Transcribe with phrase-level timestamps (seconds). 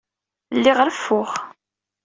[0.57, 1.29] Lliɣ reffuɣ.